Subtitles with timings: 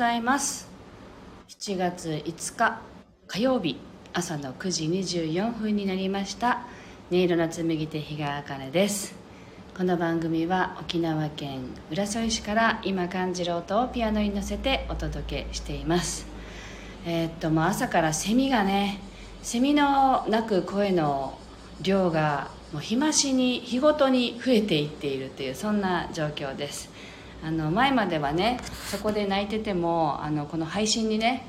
[0.00, 0.66] ございます。
[1.50, 2.80] 7月5日
[3.26, 3.76] 火曜日
[4.14, 6.62] 朝の9時24分になりました。
[7.10, 9.14] 音色の紡手日川茜です。
[9.76, 16.26] この番組は沖縄県浦添市から今感じる音をピアノに乗せてお届けしています。
[17.04, 19.02] えー、っともう朝からセミがね
[19.42, 21.38] セミの鳴く声の
[21.82, 26.88] 量がもう日増しに日ごとに増えていっているというそんな状況です。
[27.42, 31.46] あの前まではねそこで泣いててもあのこの配信にね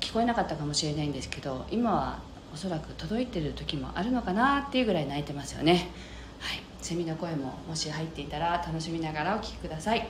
[0.00, 2.18] 聞こえなかったかもしれないんですけど今は
[2.52, 5.90] おそらく届いてる時もあるのかなっていうぐらい泣いてますよね。
[6.38, 6.60] はい。
[6.82, 10.06] セミの声ももし入っていたら楽しみながらお聴きください。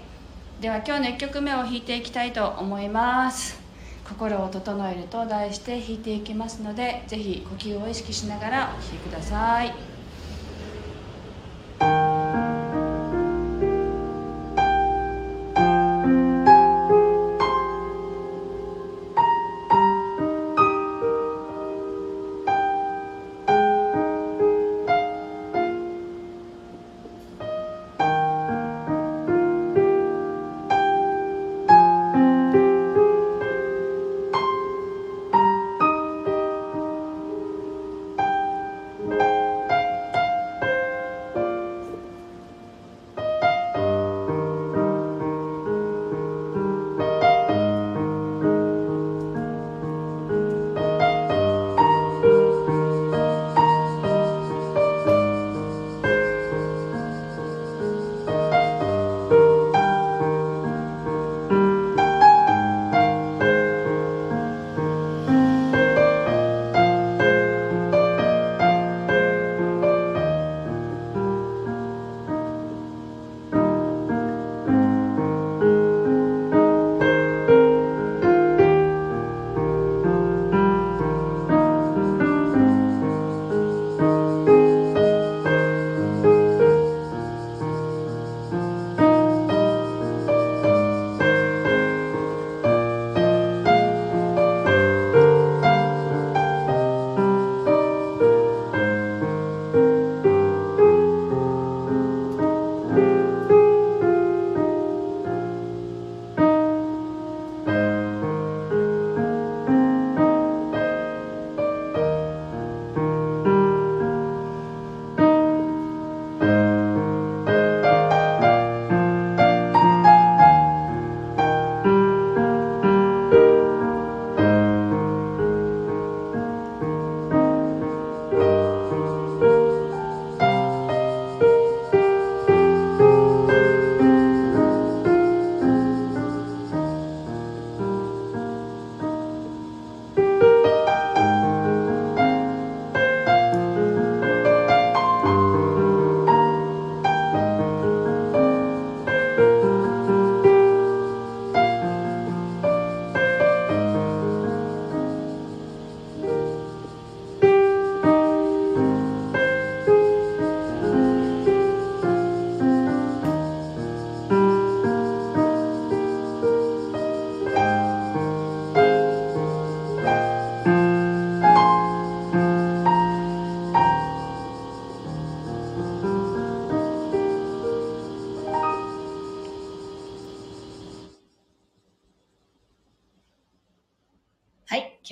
[0.60, 3.60] では今日の1曲目を弾いていきたいと思います。
[4.08, 9.91] 心を整えると題して弾いていきますのでぜひ呼吸を意識しながらお聴きください。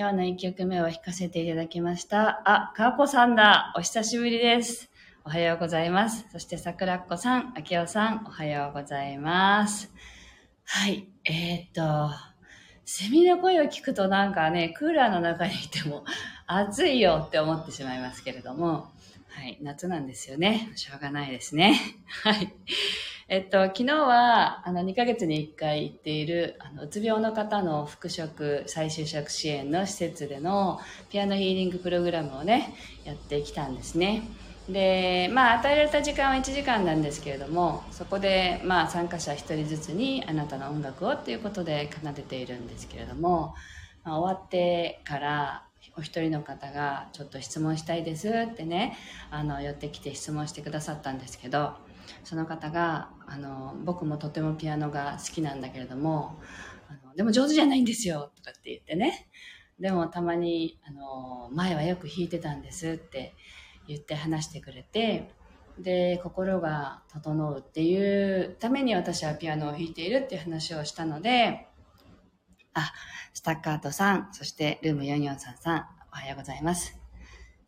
[0.01, 2.41] 今日の1曲目を弾かせていただきました。
[2.47, 3.75] あ、かーこさんだ。
[3.77, 4.91] お久しぶりです。
[5.27, 6.25] おはようございます。
[6.33, 9.93] そして、さくらっこさん、あきおさん、おはようございます。
[10.65, 11.07] はい。
[11.27, 12.15] えー、っと、
[12.87, 16.07] セミの声を聞くとなんかね、クーラーの中にいても
[16.47, 18.91] 暑いよって思ってしまいますけれども、
[19.29, 20.73] はい、夏なんですよね。
[20.77, 21.79] しょうがないですね。
[22.25, 22.55] はい。
[23.33, 30.81] えっと、昨日は、あの、2ヶ月に1回行っている、あの、うつ病の方の復職、再就職支援の施設での
[31.11, 32.75] ピアノヒーリングプログラムをね、
[33.05, 34.25] やってきたんですね。
[34.69, 43.55] で、まあ、与えられた時間は1時間なんですけれども、そこで、まあ、参加者1人ずつに、あなたの音楽をっていうことで奏でているんですけれども、
[44.03, 45.63] まあ、終わってから、
[45.97, 48.97] お一人の方がちょっと質問したいですってね
[49.31, 51.73] あの寄ってきて質問してくださったんですけど
[52.25, 56.39] その方があの僕もとてもピアノが好きなんだけれども
[56.89, 59.29] あのでも上手じゃないんですよとかって言ってね
[59.79, 63.35] でもたまにあの前はよく弾いてたんですって
[63.89, 65.31] 言って話してくれて
[65.79, 71.67] で心が整うっていうために私はピアノを弾いているっていう話をしたので
[72.75, 72.93] あ、
[73.35, 77.00] スタッカートさん、そしてルーム4433さん、おはようございます。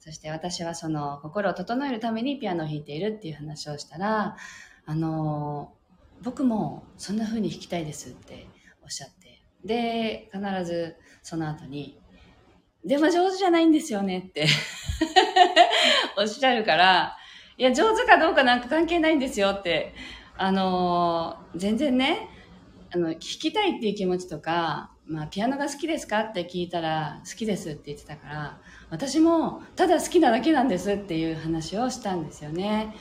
[0.05, 4.37] そして私はその心を整えるためにピアノを弾いているっていう話をしたら、
[4.85, 5.75] あの、
[6.23, 8.49] 僕もそんな風に弾きたいですって
[8.83, 12.01] おっしゃって、で、必ずその後に、
[12.85, 14.49] でも上手じゃないんですよねって。
[16.19, 17.17] おっしゃるから、
[17.57, 19.95] いや、上手かどうかなんか関係ないんですよって、
[20.37, 22.29] あの全然ね、
[22.93, 28.61] あの、弾きたいっていう気持ちとか、まあ、ピアノが好きですかって聞いたら、好きですって言ってたから、
[28.93, 32.95] 私もただ好きなだけなんですっていう話をしたんですよね。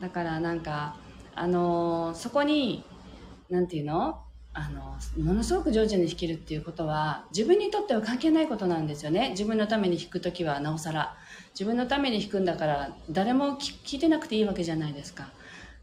[0.00, 0.94] だからなんか、
[1.34, 2.84] あのそこに、
[3.50, 4.20] なんていうの？
[4.54, 9.30] あの、ものすごく上手に弾けるっていうことは、自分にとっては関係ないことなんですよね。
[9.30, 11.16] 自分のために弾くときはなおさら。
[11.54, 15.32] 自分のために弾くんだから、誰も聞いてなくていいわけじゃないですか。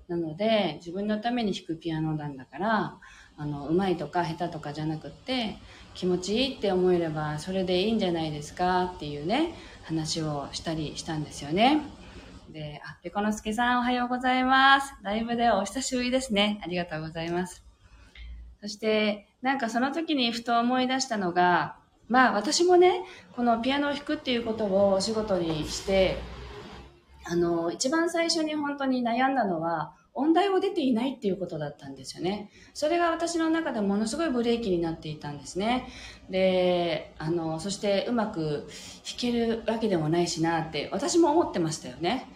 [0.08, 2.98] なので、自分のために弾くピアノなんだから、
[3.40, 5.56] あの、うまいとか下手とかじゃなくって、
[5.96, 11.82] 気持ちいいって思えれば、それでいいんじゃないですかっていうね、話をしたりしたんですよね。
[12.50, 14.94] で、あ、ペコのすけさんおはようございます。
[15.04, 16.60] ライブでお久しぶりですね。
[16.64, 17.64] ありがとうございます。
[18.60, 21.78] そして、なんかその時にふと思い出したのが、
[22.10, 23.04] まあ私もね、
[23.38, 26.18] このピアノを弾くっていうことをお仕事にして、
[27.24, 32.50] あの、一番最初に本当に悩んだのは、音大を出ていないっていうことだったんですよね。
[32.74, 35.88] それが私の中でものすごいブレーキになっていたんですね。
[36.30, 38.68] で、あの、そしてうまく
[39.04, 42.28] 弾けるわけでもないしなって私も思ってましたよね。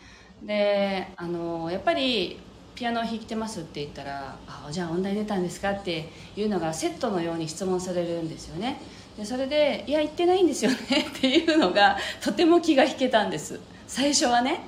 [0.44, 2.39] で、あの、やっぱり
[2.75, 8.81] ピアノを弾いてますって言ったら「あじゃあ音大出たんですか?」っていうのがセットのように質問されるんですよね
[9.18, 10.77] でそれで「いや行ってないんですよね」
[11.07, 14.62] っていうのがとても気が引けたんです最初はね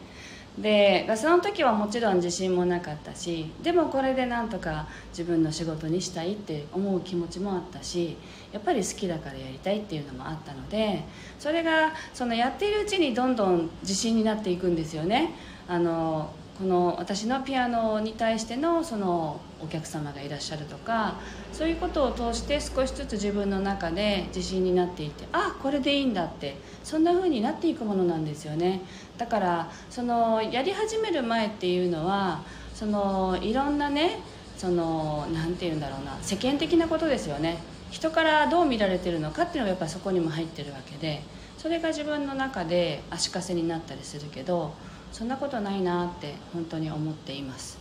[0.57, 8.17] でその時はもちろん自信もなかったしでもこれでなんとか自分の仕事にしたいって思う気持ちもあったし
[8.53, 11.03] やっぱり好きだからやりたいっていうのもあったので
[11.39, 15.33] それがそのやっているうちにどんどん自信になっていくんですよね。
[15.67, 21.15] あのこの私のピアノに対してのそのお客様がいらっしゃるとか
[21.51, 28.81] そういうことを通して少しずつ自分の中で自信になっていてあこれでいいんだってそんな風になっていくものなんですよね。
[29.17, 32.41] だからそのやり始める前っていうのは
[32.73, 34.19] そのいろんなね
[34.57, 37.57] その何て言うんだろうな世間的なことですよね。
[37.91, 41.21] 人からどう見られてるのかっていうのがやっぱそこにも入ってるわけで
[41.57, 44.73] それが自分の中で足かせになったりするけど
[45.15, 47.77] そんなことないなって本当に思っています。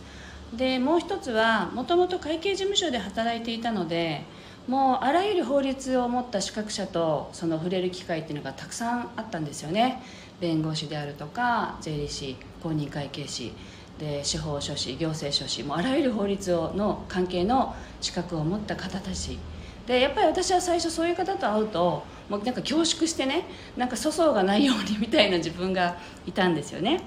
[0.53, 4.21] でもう一つはもともと会計事務所で働いていたので
[4.69, 10.01] もうあらゆる法律を持った資格者とその触れる機会っていうのがたくさんあったんですよね。
[10.39, 13.51] 弁護士であるとか税理士公認会計士
[13.99, 19.37] で司法書士行政書士もあらゆる法律をの関係の資格を持った方たち。
[19.85, 23.45] でやっぱり私は最初そういう方と会うともうなんか恐縮してね
[23.75, 27.01] なんか粗相がないようにみたいな自分がいたんですよね。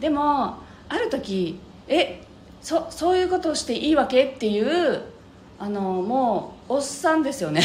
[0.00, 0.58] でも
[0.88, 2.22] ある時え
[2.62, 5.02] そそういうことをしていいわけっていう
[5.58, 7.62] あのもうおっさんですよね。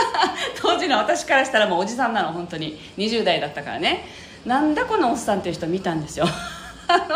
[0.60, 2.78] 当時の私からしたらもうおじさんなの本当に。
[2.96, 4.04] 20代だったからね。
[4.44, 6.26] なんだこのおっさんっていう人見たんですよ。
[6.88, 7.06] あ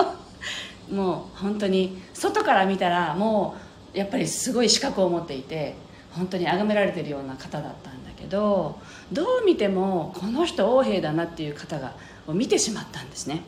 [0.90, 3.54] のもう本当に外から見たらも
[3.94, 5.76] うやっぱりすごい資格を持っていて
[6.12, 8.76] 本当に崇められてるような方だったんだけど
[9.12, 11.92] どう見てもこの人横兵だなっていう方が
[12.26, 13.42] を見てしまったんですね。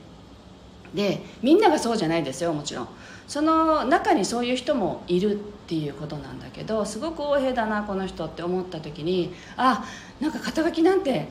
[0.95, 2.89] でみんながそうじゃないですよもちろん。
[3.29, 9.85] その中にそういう人もいるっていうことなんだけどすごく横柄だなこの人って思った時にあ
[10.21, 11.29] なんか肩書きなんて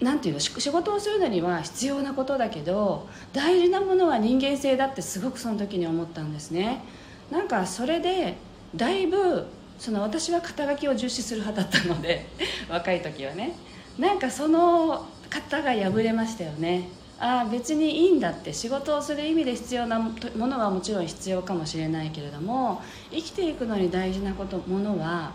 [0.00, 6.84] なんていうの仕事をするのには必要なことだけど大事なものは人間性だってすごくその時に思ったんですね。
[7.32, 8.36] なんかそれで
[8.76, 9.46] だいぶ
[9.78, 12.26] その私は肩書きを重視する派だったので
[12.68, 13.56] 若い時はね。
[13.98, 16.88] なんかその方が破れましたよね。
[17.20, 20.12] ああ別にいいんだって仕事をする意味で必要なも
[20.46, 25.32] のはもちろん必要かもしれないけれども生きていくのに大事なことものは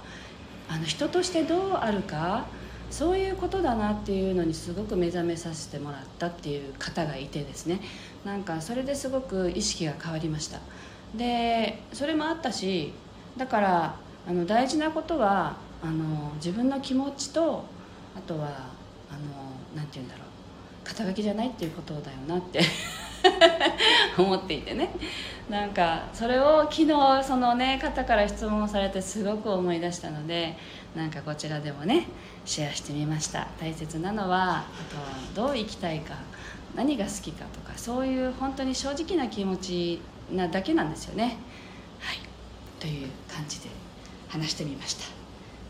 [0.70, 2.46] あの人としてどうあるか
[2.90, 7.82] そういうことだなっていうのにすごく目覚めさせてもらったっていう方がいてですね。
[8.24, 10.60] なんかそれですごく意識が変わりました。
[11.16, 12.94] でそれもあったし
[13.36, 13.96] だから
[14.28, 17.66] あの大事なことはあの自分の気持ちと
[18.16, 20.33] あとはあのなて言うんだろう。
[20.84, 22.62] 肩書きじゃないっていうことだよなって
[24.18, 24.90] 思っていてね。
[25.50, 30.56] なんかそれを昨日そのね方から質問されてすごく思い出したので
[30.96, 32.08] なんかこちらでもね
[32.46, 33.48] シェアしてみました。
[33.60, 34.64] 大切なのはあ
[35.34, 36.16] とはどう生きたいか
[36.76, 41.38] 何が好きかとかそういう本当に正直な気持ちなだけなんですよね。
[42.00, 42.18] はい。
[42.80, 43.70] という感じで
[44.30, 45.06] 話してみました。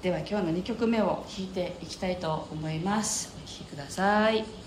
[0.01, 3.35] では今日の2曲目を弾いていきたいと思います。
[3.37, 4.62] お聴きください。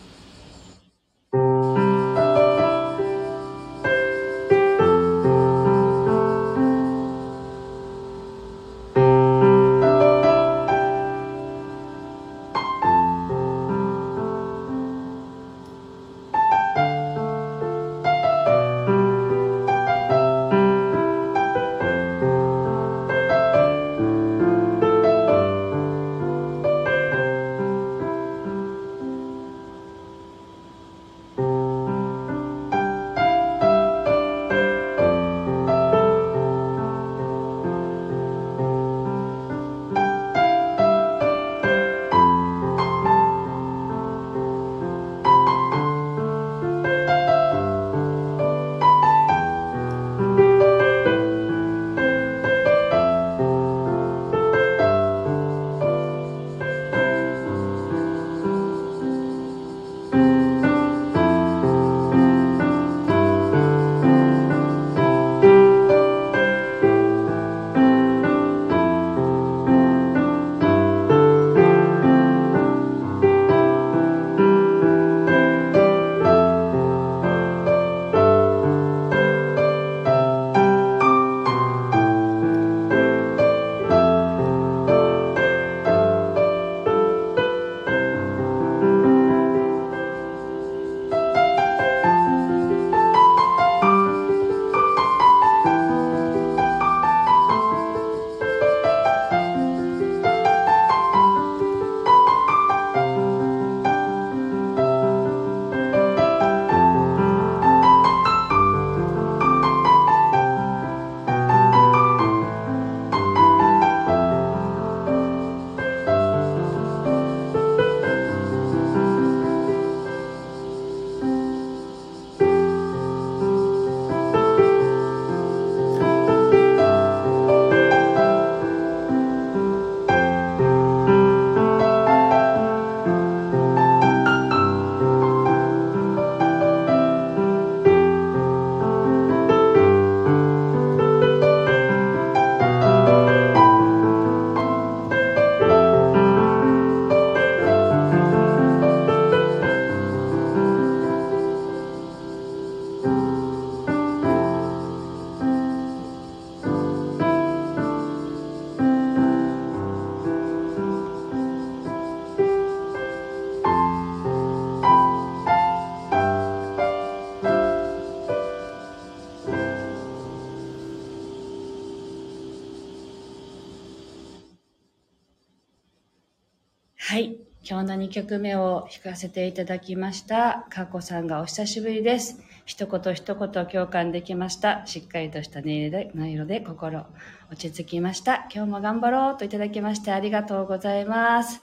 [177.69, 180.67] 今日の2曲目を弾かせていただきました。
[180.71, 182.41] かこさんがお久しぶりです。
[182.65, 184.87] 一言一言共感できました。
[184.87, 187.05] しっかりとした音色で音色で心
[187.51, 188.47] 落ち着きました。
[188.55, 191.61] 今日も頑張ろうといただきましてありがとうございます。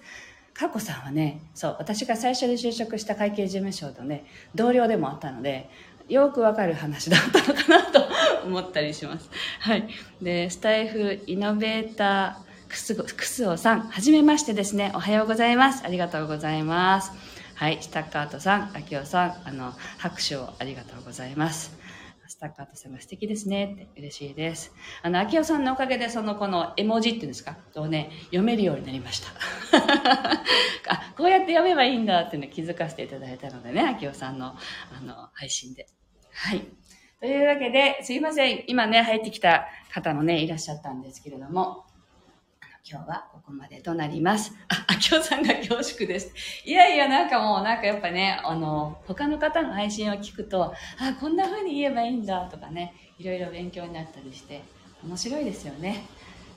[0.53, 5.69] かこさんはね、そう、私が最初に就職した会計事務所とね、同僚でもあったので、
[6.09, 8.03] よくわかる話だったのかなと
[8.45, 9.29] 思ったりします。
[9.61, 9.87] はい。
[10.21, 14.91] で、スタイフイノベーターくす、くすおさん、はじめましてですね。
[14.95, 15.83] おはようございます。
[15.85, 17.11] ありがとうございます。
[17.53, 21.77] はい、スタッカートさん、あきおさん、あの、拍手をありがとうございます。
[22.27, 24.73] スタッカートさんが素敵ですねって嬉しいです。
[25.03, 27.57] あの、あきおさんのおかげで、その、この絵文字っていうんですか？
[27.75, 29.27] をね、読めるようになりました。
[30.89, 35.85] あ、こうやって読めばいいんだってね、気づかせていただいたのでね、あきおさんの、あの、配信で。
[36.33, 36.65] はい。
[37.19, 38.63] というわけで、すいません。
[38.65, 41.85] 今ね、入ってきた方もね、いらっしゃったんですけれども、
[42.85, 44.51] 今日はここまでとなります。
[44.67, 46.33] あ、あきおさんが恐縮です。
[46.65, 54.63] いやいや、なんかもう、なんかやっぱね、あの、他の方の配信を聞くと、あ、こんな風に言えばいいんだとかね、いろいろ勉強になったりして、
[55.01, 56.03] 面白いですよね。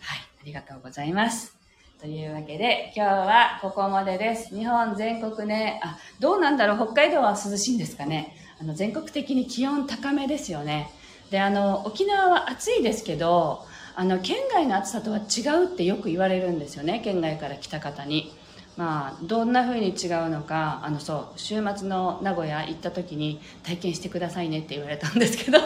[0.01, 1.57] はい、ありがとうございます。
[2.01, 4.53] というわけで、今日はここまでです。
[4.53, 8.37] 日本全国ね、あ、どうなんだろう、北海道は涼しいんですかね。
[8.61, 10.91] あの、全国的に気温高めですよね。
[11.31, 13.65] で、あの、沖縄は暑いですけど、
[13.99, 18.33] あの県外の暑さとは違うってよく言われるんですよね県外から来た方に。
[18.77, 25.61] まあ、どんな風に違うのかあのそう週末の名古屋行った時に体験してくださいねって言われたんですけど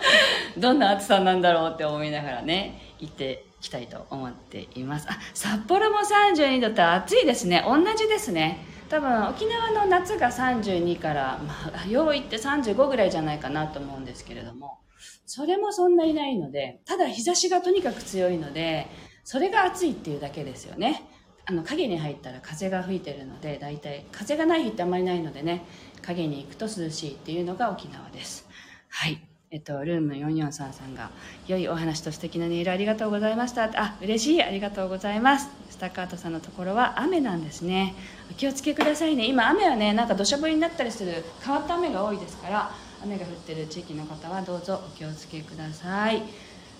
[0.56, 5.06] どんな暑さなんだろうって思いながらね行ってきたいと思っています。
[5.10, 7.62] あ札幌も32度って暑いですね。
[7.66, 8.64] 同じですね。
[8.88, 14.78] 多分沖縄の夏が32から、まあ、よう言って35ぐらいじゃないかなと思うんですけれども
[15.26, 18.86] それもそんないないので、ただ日差しがとにかく強いので、
[19.24, 21.02] それが暑いっていうだけですよね。
[21.48, 25.64] あの影に入ったら風が吹いてるので大体風がない日ってあんまりないのでね
[26.02, 28.48] 影に行くと涼しいっていうのが沖縄です。
[28.88, 29.20] はい。
[29.50, 31.10] えっと、ルーム443さんが、
[31.46, 33.70] 良いお話と素敵なネイルありがとうございました。
[33.76, 34.42] あ、嬉しい。
[34.42, 35.48] ありがとうございます。
[35.70, 37.94] スタッカートさんのところは雨なんですね。
[38.30, 39.26] お気をつけくださいね。
[39.26, 42.70] 今雨はね、なんか土砂降りになったりする変わった雨が多いですから、
[43.02, 46.22] 雨が降ってる地域の方はどうぞお気をつけください。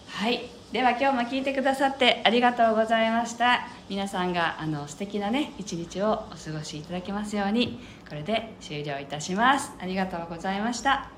[0.08, 0.40] はい。
[0.73, 3.68] では今日も聞いてくださってありがとうございました。
[3.88, 9.73] 皆さんがあの素敵なね、一日をお過ごしいただけますように、これで終了いたします。
[9.78, 11.11] ありがとうございました。